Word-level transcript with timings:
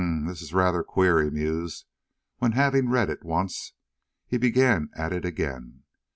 "Hum, 0.01 0.25
this 0.25 0.41
is 0.41 0.51
rather 0.51 0.81
queer," 0.81 1.21
he 1.23 1.29
mused, 1.29 1.85
when 2.39 2.53
having 2.53 2.89
read 2.89 3.07
it 3.11 3.23
once, 3.23 3.73
he 4.25 4.39
began 4.39 4.89
at 4.95 5.13
it 5.13 5.25
again. 5.25 5.83